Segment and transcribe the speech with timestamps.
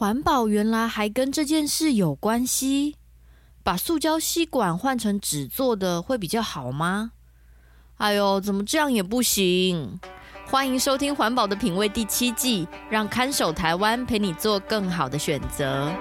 [0.00, 2.96] 环保原来还跟这件事有关系？
[3.62, 7.12] 把塑胶吸管换成纸做的会比较好吗？
[7.98, 10.00] 哎呦，怎么这样也不行？
[10.46, 15.92] 欢迎收听《环保的品味》第七季，让看守台湾陪你做更好的选择。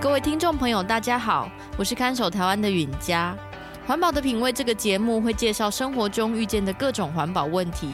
[0.00, 3.36] 各位听众朋友，大家好，我是看守台湾的允嘉。
[3.88, 7.90] 《环保的品味》这个节目会介绍生活中遇见的各种环保问题。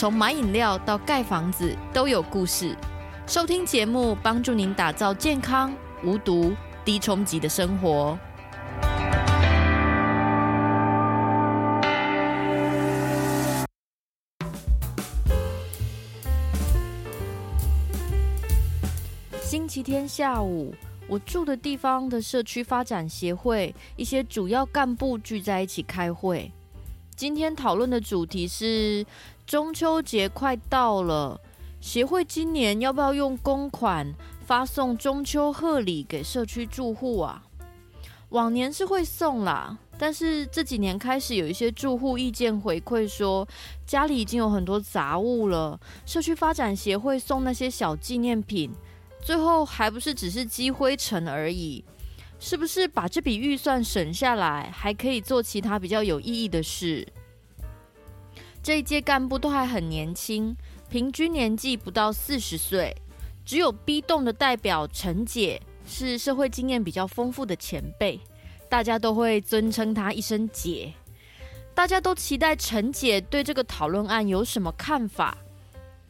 [0.00, 2.74] 从买饮料到盖房子都有故事，
[3.26, 6.54] 收听节目帮助您打造健康、无毒、
[6.86, 8.18] 低冲击的生活。
[19.42, 20.74] 星期天下午，
[21.06, 26.50] 我住的地方的社区发展协会一些主要干部聚在一起开会。
[27.14, 29.04] 今天讨论的主题是
[29.50, 31.40] 中秋节快到了，
[31.80, 34.14] 协会今年要不要用公款
[34.46, 37.42] 发送中秋贺礼给社区住户啊？
[38.28, 43.44] 往年是会送啦，但是这几年开始有一些住户意见回馈说，
[43.84, 48.70] 家里已经有很多杂物了，社区发展协会送那些小纪念品，
[49.20, 51.84] 最后还不是只是积灰尘而已。
[52.38, 57.04] 是不是把这笔预算省下来，还可以做其他比较有意义的事？
[58.62, 60.54] 这一届干部都还很年轻，
[60.88, 62.94] 平均年纪不到四十岁，
[63.44, 68.20] 只有 B 栋的代表陈姐是社会经验比较丰富的前辈，
[68.68, 70.92] 大家都会尊称她一声姐。
[71.74, 75.38] 大家都期待陈姐对这个讨论案有什么看法，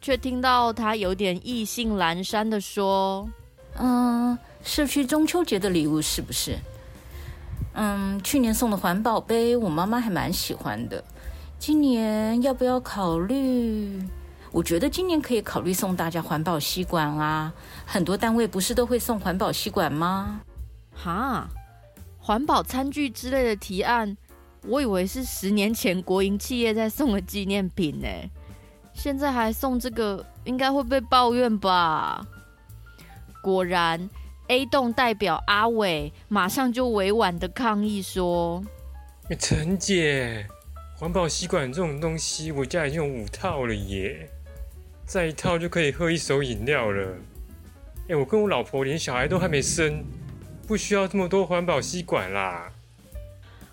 [0.01, 3.29] 却听到她有点意兴阑珊地说
[3.79, 6.55] ：“嗯。”社区中秋节的礼物是不是？
[7.73, 11.03] 嗯，去年送的环保杯，我妈妈还蛮喜欢的。
[11.61, 14.03] 今年要不要考虑？
[14.51, 17.53] 我觉得今年可以考虑送大家环保吸管啊！
[17.85, 20.41] 很多单位不是都会送环保吸管吗？
[20.91, 21.47] 哈，
[22.17, 24.17] 环保餐具之类的提案，
[24.65, 28.07] 我以为是十年前国营企业在送的纪念品呢。
[28.95, 32.25] 现在还送这个，应该会被抱怨吧？
[33.43, 34.09] 果然。
[34.47, 38.61] A 栋代表阿伟马上就委婉的抗议说
[39.39, 40.45] ：“陈姐，
[41.01, 44.29] 环保吸管这种东西，我家已经有五套了耶，
[45.03, 47.17] 再一套就可以喝一手饮料了。
[48.07, 50.05] 哎，我跟我老婆连小孩都还没生，
[50.67, 52.71] 不需要这么多环保吸管啦。”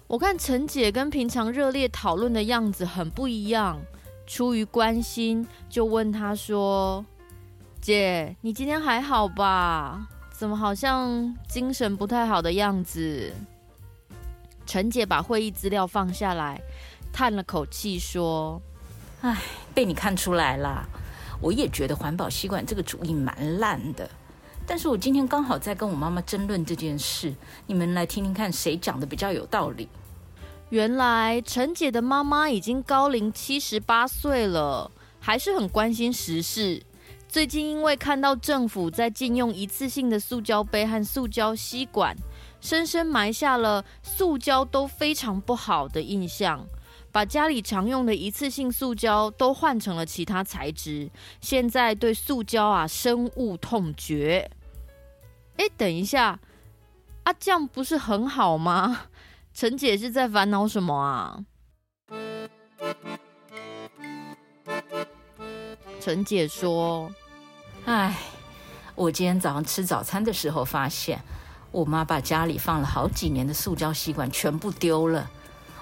[0.09, 3.79] 我看陈姐跟平常热烈讨论的样子很不一样，
[4.27, 7.05] 出于关心就问她说
[7.79, 13.31] ：“姐，你今天还好吧？”怎么好像精神不太好的样子？
[14.65, 16.61] 陈姐把会议资料放下来，
[17.19, 18.63] 叹了口气说
[19.23, 19.43] ：“唉，
[19.75, 20.89] 被你看出来了。
[21.41, 24.09] 我也觉得环保吸管这个主意蛮烂的。
[24.65, 27.35] 但是我今天刚好在跟我妈妈争论这件事，
[27.67, 29.89] 你们来听听看谁讲的比较有道理。
[30.69, 36.81] 原来陈姐的妈妈已经高龄七十八岁了，还是很关心时事。”
[37.29, 42.17] 最近因为看到政府在禁用一次性的塑胶杯和塑胶吸管，
[42.61, 46.65] 深深埋下了塑胶都非常不好的印象，
[47.11, 51.11] 把家里常用的一次性塑胶都换成了其他材质。
[51.41, 54.51] 现在对塑胶啊深恶痛绝。
[55.57, 56.39] 哎，等一下，
[57.25, 59.07] 啊，这样不是很好吗？
[59.53, 61.45] 陈姐是在烦恼什么啊？
[66.01, 67.13] 陈姐说
[67.85, 68.17] ：“哎，
[68.95, 71.21] 我今天早上吃早餐的时候发现，
[71.73, 75.29] 我妈把家里放了好几年的塑胶吸管全部丢了，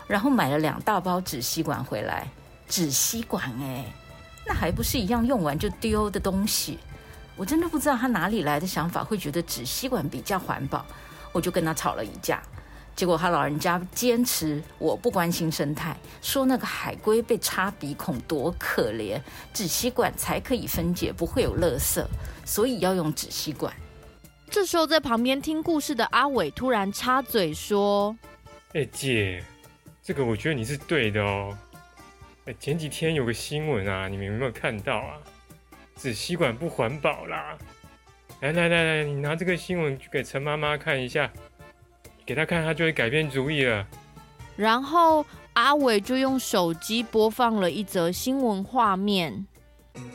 [0.06, 2.28] 然后买了两大包纸吸管回来。
[2.68, 3.84] 纸吸管哎，
[4.46, 6.78] 那还不是一样用完就丢的东西？
[7.36, 10.84] 我真的不知道他哪里来的想法，会觉得纸吸管比较环保。
[11.32, 12.42] 我就跟他吵了一架。”
[12.96, 19.20] 结果他老人家坚持我不关心生态，说那个海龟被插鼻孔多可怜，
[19.52, 22.02] 纸吸管才可以分解，不会有垃圾，
[22.46, 23.70] 所以要用纸吸管。
[24.48, 28.16] 这时候在旁边听故事的阿伟突然插嘴说
[28.72, 29.44] ：“哎姐，
[30.06, 31.58] 这个我觉得你是对的哦。
[32.44, 35.18] 哎，前几天有个新闻啊，你们有没有看到啊？
[35.96, 37.58] 纸吸管不环保啦！
[38.40, 41.28] 来来来来，你拿这个新闻去给陈妈妈看一下。”
[42.24, 43.84] 给她看，她就会改变主意了。
[44.54, 49.44] 然后阿伟就用手机播放了一则新闻画面。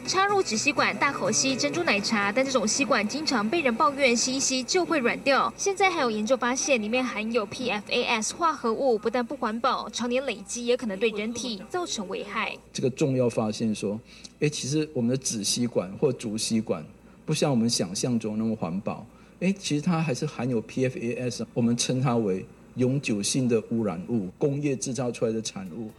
[0.08, 5.54] 插入纸吸管大口吸珍珠奶茶，但这种吸管经常被人抱怨吸一吸就会软掉。
[5.56, 12.58] 现在还有研究发现，里面含有 PFAS 化合物，不但不环保，常年累积也可能对人体造成危害。
[12.74, 14.00] 这个重要发现说，
[14.40, 16.84] 哎，其实我们的纸吸管或竹吸管
[17.26, 19.06] 不像我们想象中那么环保。
[19.40, 22.46] 哎，其实它还是含有 PFAS，我们称它为
[22.76, 25.90] 永久性的污染物，工业制造出来的产物。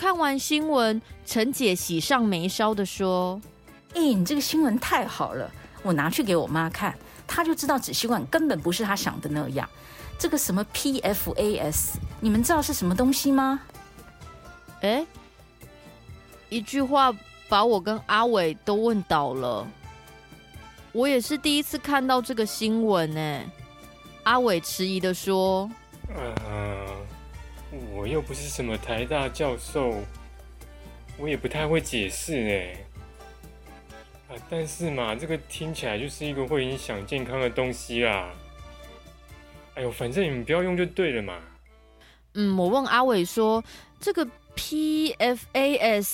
[0.00, 3.38] 看完新闻，陈姐喜上眉梢的说
[3.92, 5.50] ：“哎，你这个新闻太好了，
[5.82, 9.68] 我拿去给我妈看，她就知道纸吸管根本不是她想的那样。
[10.18, 13.60] 这个什么 PFAS，你们知道是什么东西吗？”
[14.80, 15.04] 哎，
[16.48, 17.14] 一句话
[17.50, 19.68] 把我跟阿伟都问倒了。
[20.92, 23.42] 我也是第一次看到这个新闻呢。
[24.22, 25.70] 阿伟迟疑的说
[26.16, 26.69] ：“呃。”
[28.00, 29.94] 我又不是什么台大教授，
[31.18, 32.78] 我也不太会解释呢。
[34.26, 38.30] 啊，但是嘛，这个听起来就是一个会影响健康的东西啦。
[39.74, 41.38] 哎呦，反正你们不要用就对了嘛。
[42.32, 43.62] 嗯，我问阿伟说，
[44.00, 44.26] 这个
[44.56, 46.08] PFAS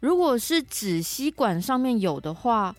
[0.00, 2.74] 如果是纸吸管上面有的话，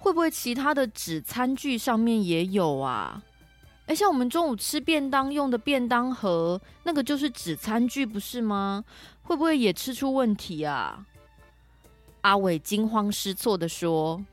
[0.00, 3.22] 会不会其他的纸餐具上面也有啊？
[3.94, 8.84] 像我们中午吃便当用的便当盒，那个就是纸餐具，不是吗？
[9.22, 11.06] 会不会也吃出问题啊？
[12.22, 14.24] 阿伟惊慌失措的说：“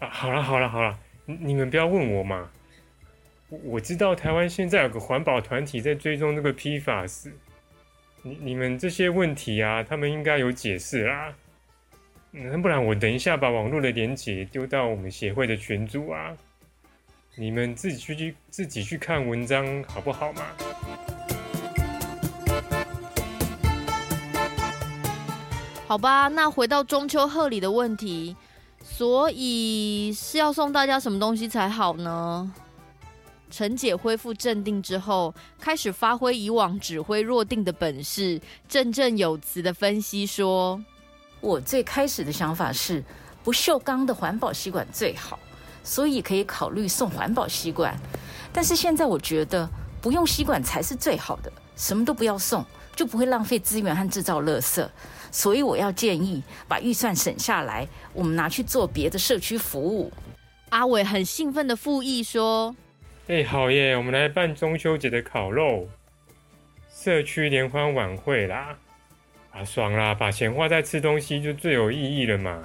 [0.00, 2.50] 啊，好了好了好了，你们不要问我嘛。
[3.62, 7.32] 我知道台湾现在有个环保团体在追踪这个 PFAS，
[8.22, 11.32] 你你们这些问题啊，他们应该有解释啦。
[12.32, 16.36] 那不然我等一下把网络的连结丢到我们协会的群组啊。”
[17.36, 20.42] 你们自己去去自己去看文章好不好嘛？
[25.86, 28.36] 好吧，那回到中秋贺礼的问题，
[28.82, 32.52] 所以是要送大家什么东西才好呢？
[33.48, 40.80] 陈姐恢复镇定之后，开始发挥以往指挥若定的本事，振振有词的分析说
[41.40, 43.02] ：“我最开始的想法是，
[43.42, 45.38] 不锈钢的环保吸管最好。”
[45.82, 47.96] 所以可以考虑送环保吸管，
[48.52, 49.68] 但是现在我觉得
[50.00, 54.86] 不用吸管才是最好的，什么都不要送，就不会浪费资源和制造垃圾。
[55.32, 60.12] 所以我要建议把预算省下来，我们拿去做别的社区服务。
[60.70, 62.74] 阿伟很兴奋的附议说
[63.28, 65.88] ：“哎，好耶，我们来办中秋节的烤肉
[66.92, 68.76] 社区联欢晚会啦！
[69.52, 72.62] 啊，爽啦，把钱花在吃东西就最有意义了嘛。”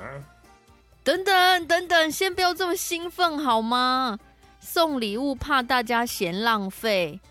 [1.05, 4.17] 等等等等，先不要这么兴奋好吗？
[4.59, 7.21] 送礼物怕大家嫌浪费，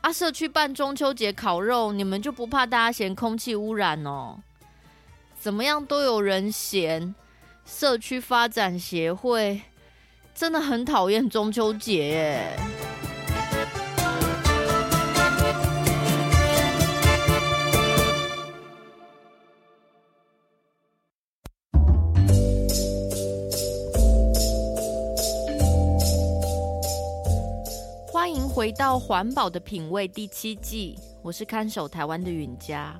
[0.00, 4.38] 啊，社区办中秋节烤肉，你们就不怕大家嫌空气污染哦？
[5.40, 7.16] 怎么样都有人嫌，
[7.64, 9.60] 社区发展协会
[10.32, 12.56] 真的很讨厌中秋节耶。
[28.66, 32.98] 回到环保的品味第七季，我是看守台湾的允嘉。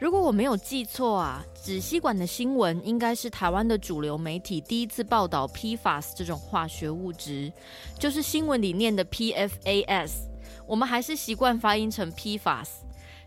[0.00, 7.52] 如果我没有记错啊，纸吸管的新闻应该是台湾的主流媒体第一次报道 PFAS 这种化学物质，
[8.00, 10.10] 就是新闻里面的 PFAS，
[10.66, 12.70] 我们还是习惯发音成 PFAS。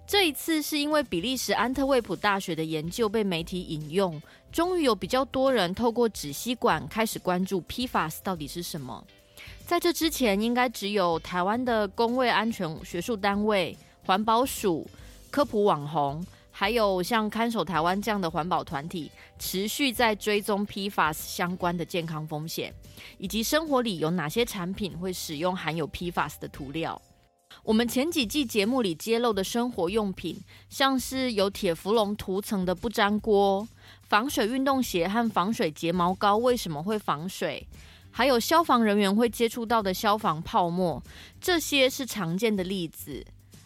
[0.06, 4.22] 这一次是因为比利时安特卫普大学的研究被媒体引用，
[4.52, 9.02] 终于有比较多人透过纸吸管开始关注 PFAS 到底是什么。
[9.66, 14.88] 在这之前，应该只有台湾的公卫安全学术单位、环保署、
[15.32, 22.74] 科普网红，还有像看守台湾这样的环保团体，持续在追踪 PFAS 相关的健康风险，
[23.18, 27.02] 以及生活里有哪些产品会使用含有 PFAS 的涂料。
[27.64, 30.38] 我们前几季节目里揭露的生活用品，
[30.70, 33.68] 像是有铁氟龙涂层的不粘锅、
[34.02, 37.66] 防水运动鞋和防水睫毛膏，为什么会防水？
[38.16, 41.02] 还有消防人员会接触到的消防泡沫，
[41.42, 43.26] 这些是常见的例子。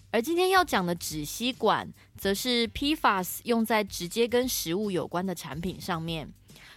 [0.10, 1.86] 而今天要讲的纸吸管，
[2.18, 6.32] 则是 PFAS 用在直接跟食物有关的产品上面，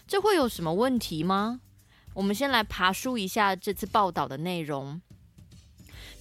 [0.04, 1.60] 这会有什么问题吗？
[2.12, 5.00] 我们先来爬梳一下这次报道的内容。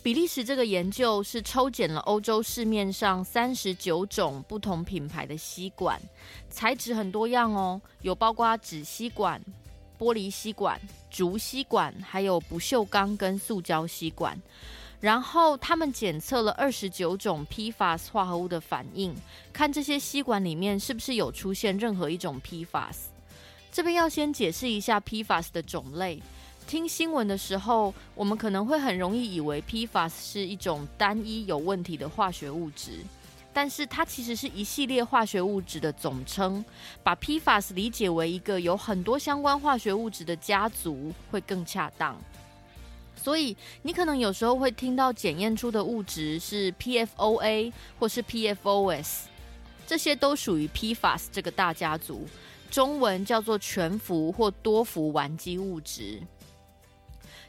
[0.03, 5.99] 比利时这个研究是抽检了欧洲市面上三十九种不同品牌的吸管，
[6.47, 9.41] 材质很多样哦，有包括纸吸管。
[9.99, 10.79] 玻璃吸管、
[11.11, 14.41] 竹吸管，还有不锈钢跟塑胶吸管，
[15.01, 19.13] 然后他们检测了二十九种 PFAS 化合物的反应，
[19.51, 22.95] 看这些吸管里面是不是有出现任何一种 PFAS。
[23.71, 26.21] 这边要先解释一下 PFAS 的种类。
[26.65, 33.03] 听新闻的时候，我们可能会很容易以为 PFAS 是一种单一有问题的化学物质，
[33.59, 36.63] 但是它其实是一系列化学物质的总称。
[37.03, 42.17] 把 PFAS 理解为一个有很多相关化学物质的家族会更恰当。
[43.17, 49.23] 所以你可能有时候会听到检验出的物质是 PFOA 或是 PFOS，
[49.85, 52.25] 这些都属于 PFAS 这个大家族，
[52.71, 56.21] 中文叫做全氟或多氟烷基物质。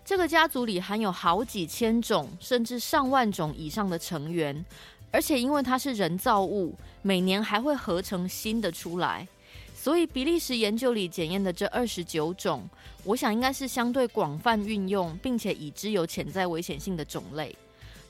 [0.05, 4.64] 这个家族里含有好几千种，甚至上万种以上的成员，
[5.11, 9.26] 而且因为它是人造物，每年还会合成新的出来，
[9.75, 12.69] 所以比利时研究里检验的这二十九种，
[13.05, 17.57] 我想应该是相对广泛运用，并且已知有潜在危险性的种类。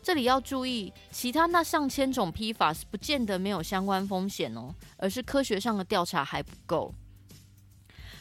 [0.03, 6.95] 这里要注意，其他那上千种 PFAS 不见得没有相关风险哦，而是科学上的调查还不够。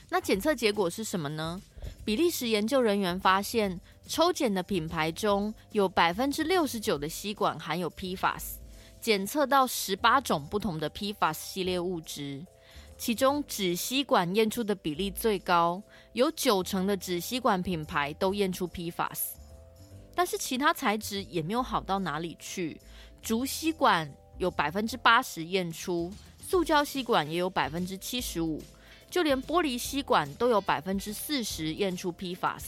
[0.10, 1.62] 那检测结果是什么呢？
[2.04, 8.59] 比利时研究人员发现，抽检的品牌中有百分之六十九的吸管含有 PFAS，
[9.02, 12.46] 检测到十八种不同的 PFAS 系列物质，
[12.98, 15.82] 其中纸吸管验出的比例最高，
[16.14, 19.20] 有九成的纸吸管品牌都验出 PFAS。
[20.14, 22.80] 但是其他材质也没有好到哪里去，
[23.22, 26.12] 竹吸管有百分之八十验出，
[26.46, 28.62] 塑胶吸管也有百分之七十五。
[29.10, 32.64] 就连玻璃吸管都有百分之四十验出 PFAS，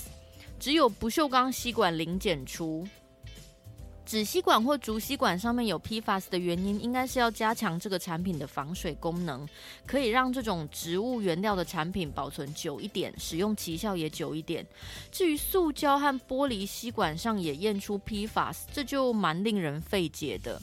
[0.59, 2.87] 只有不锈钢吸管零检出。
[4.03, 9.47] 纸吸管或竹吸管上面有 PFAS 的原因，应该是要加强这个产品的防水功能，
[9.85, 14.65] 可以让这种植物原料的产品保存久一点，使用奇效也久一点。
[15.11, 20.61] 至于塑胶和玻璃吸管上也验出 PFAS，这就蛮令人费解的。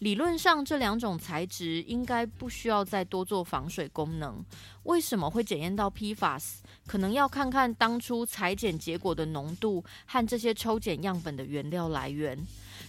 [0.00, 4.44] 理论上，这两种材质应该不需要再多做防水功能。
[4.82, 6.56] 为什么会检验到 PFAS？
[6.88, 12.36] 可能要看看当初裁剪结果的浓度和这些抽检样本的原料来源。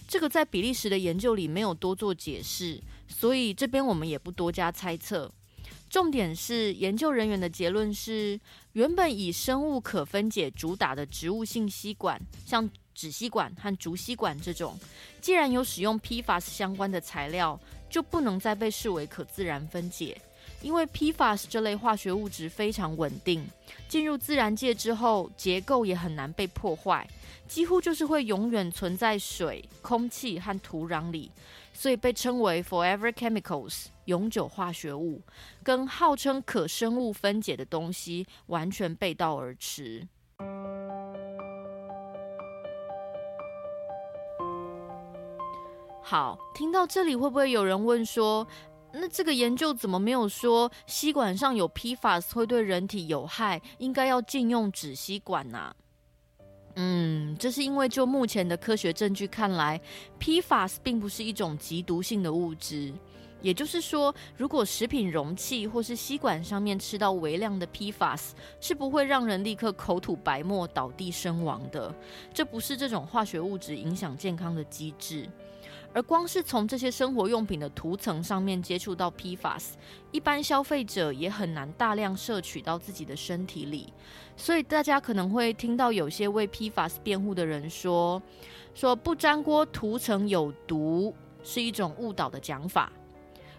[0.06, 5.32] 这个在比利时的研究里没有多做解释，所以这边我们也不多加猜测。
[5.90, 8.38] 重点是，研究人员的结论是，
[8.72, 14.78] 原本以生物可分解主打的植物性吸管，像纸吸管和竹吸管这种，
[15.20, 17.58] 既然有使用 PFAS 相关的材料，
[17.88, 20.20] 就不能再被视为可自然分解。
[20.64, 23.46] 因为 PFAS 这类化学物质非常稳定，
[23.86, 27.06] 进入自然界之后，结构也很难被破坏，
[27.46, 31.30] 几乎就是会永远存在水、空气和土壤里，
[31.74, 35.20] 所以被称为 Forever Chemicals 永久化学物，
[35.62, 40.08] 跟号称可生物分解的东西完全背道而驰。
[46.02, 48.46] 好，听到这里会不会有人问说，
[48.96, 55.74] 那这个研究怎么没有说吸管上有 PFAS 会对人体有害，应该要禁用纸吸管呢？
[56.76, 59.80] 嗯，这是因为就目前的科学证据看来
[60.18, 62.92] ，PFAS 并不是一种极毒性的物质。
[63.40, 71.94] 也就是说，如果食品容器或是吸管上面吃到微量的 PFAS，是不会让人立刻口吐白沫、倒地身亡的。
[72.32, 75.28] 这不是这种化学物质影响健康的机制。
[75.94, 79.74] 而光是从这些生活用品的涂层上面接触到 PFAS，
[80.10, 83.92] 一般消费者也很难大量摄取到自己的身体里。
[84.36, 88.20] 所以大家可能会听到有些为 PFAS 辩护的人说
[88.74, 92.92] ：“说不粘锅涂层有毒是一种误导的讲法。”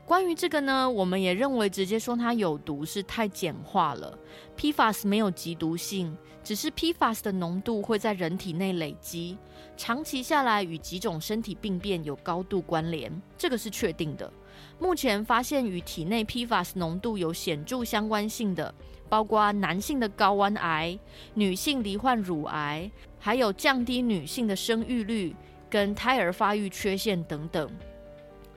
[0.06, 4.16] 关于这个呢，我们也认为直接说它有毒是太简化了。
[4.56, 9.36] PFAS 没有极毒性，只是 PFAS 的浓度会在人体内累积。
[9.76, 14.32] 长期下来与几种身体病变有高度关联，这个是确定的。
[14.78, 18.72] 目前发现与体内 PFAS 浓度有显著相关性的，
[19.10, 20.98] 包括男性的睾丸癌、
[21.34, 25.36] 女性罹患乳癌，还有降低女性的生育率
[25.68, 27.68] 跟胎儿发育缺陷等等。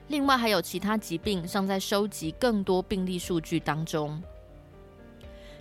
[0.08, 4.20] 另外还有其他疾病尚在收集更多病例数据当中。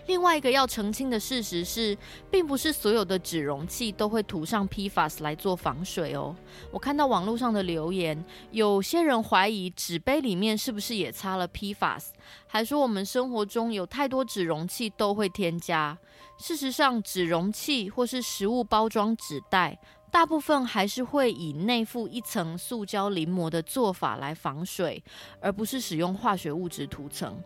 [0.08, 1.98] 另外一个要澄清的事实是，
[2.32, 6.34] 并不是所有的纸容器都会涂上 PFAS 来做防水哦。
[6.72, 12.06] 我看到网络上的留言，有些人怀疑纸杯里面是不是也擦了 PFAS，
[12.48, 15.98] 还说我们生活中有太多纸容器都会添加。
[16.38, 19.78] 事实上，纸容器或是食物包装纸袋，
[20.10, 25.04] 大部分还是会以内附一层塑胶淋膜的做法来防水，
[25.40, 27.38] 而不是使用化学物质涂层。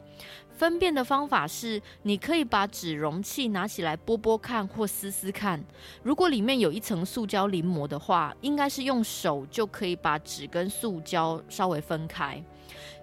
[0.52, 5.62] 分辨的方法是，你可以把纸容器拿起来拨拨看或撕撕看，
[6.04, 12.42] 如果里面有一层塑胶淋膜的话，应该是用手就可以把纸跟塑胶稍微分开。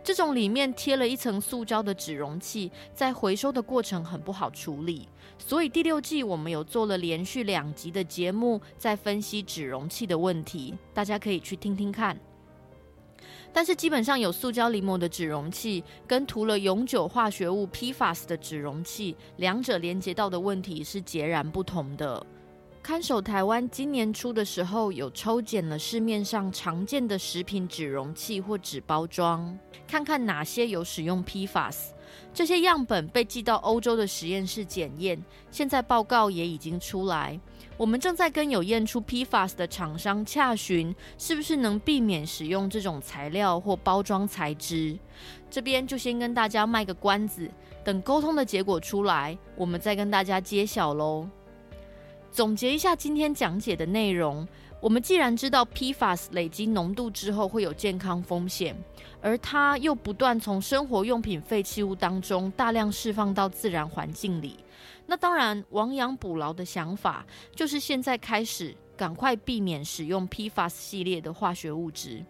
[0.05, 5.09] 这种里面贴了一层塑胶的纸容器，在回收的过程很不好处理。
[5.38, 12.18] 所以第六季我们有做了连续两集的节目，在分析纸容器的问题，大家可以去听听看。
[13.50, 22.25] 但是基本上有塑胶临摹的纸容器，跟涂了永久化学物 PFAS 的纸容器，两者连接到的问题是截然不同的。
[22.83, 31.88] 看守台湾今年初的时候，有抽检了市面上常见的食品纸容器或纸包装，看看哪些有使用 PFAS。
[32.33, 37.39] 这些样本被寄到欧洲的实验室检验，现在报告也已经出来。
[37.77, 44.99] 我们正在跟有验出 PFAS 的厂商洽询，是不是能避免使用这种材料或包装材质。
[45.49, 47.49] 这边就先跟大家卖个关子，
[47.85, 51.29] 等沟通的结果出来，我们再跟大家揭晓喽。
[52.31, 54.47] 总结一下今天讲解的内容。
[54.81, 58.77] 我们既然知道 PFAS 累积浓度之后会有健康风险，
[59.21, 64.57] 而它又不断从生活用品废弃物当中大量释放到自然环境里，
[65.05, 72.25] 那当然亡羊补牢的想法就是现在开始赶快避免使用 PFAS 系列的化学物质。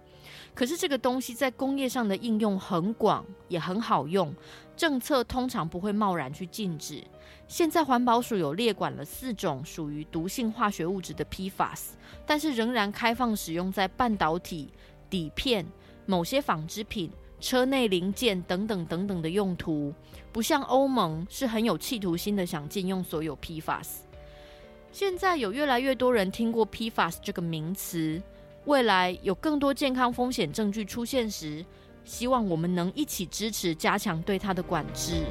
[0.54, 4.32] 可是这个东西在工业上的应用很广，也很好用，
[4.76, 7.02] 政策通常不会贸然去禁止。
[7.46, 11.92] 现在环保署有列管了四种属于毒性化学物质的 PFAS，
[12.26, 14.70] 但是仍然开放使用在半导体、
[15.08, 15.66] 底片、
[16.04, 19.94] 某些纺织品、车内零件等等等等的用途，
[20.30, 24.00] 不像欧盟是很有企图心的想禁用所有 PFAS。
[24.92, 28.20] 现在有越来越多人听过 PFAS 这个名词，
[28.66, 31.64] 未来有更多健康风险证据出现时，
[32.08, 35.24] 希望我们能一起支持加强对它的管制。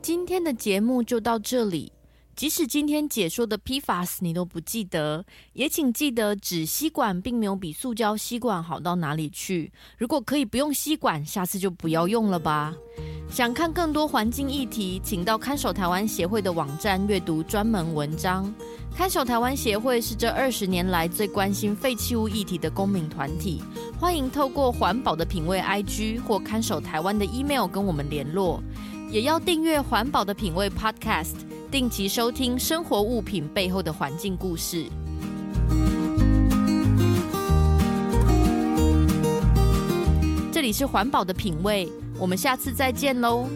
[0.00, 1.92] 今天的节目就到这里。
[2.34, 9.70] 即使今天解说的 PFAS 你都不记得，也请记得纸吸管并没有比塑胶吸管好到哪里去。
[9.98, 12.74] 如果可以不用吸管，下次就不要用了吧。
[13.30, 18.52] 想看更多环境议题，请到看守台湾协会的网站阅读专门文章。
[18.96, 23.62] 看守台湾协会是这二十年来最关心废弃物议题的公民团体，
[24.00, 28.60] 欢迎透过环保的品味 IG 或看守台湾的 email 跟我们联络。
[29.10, 31.34] 也要订阅环保的品味 Podcast，
[31.70, 34.86] 定期收听生活物品背后的环境故事。
[40.52, 41.88] 这里是环保的品味，
[42.20, 43.48] 我们下次再见喽。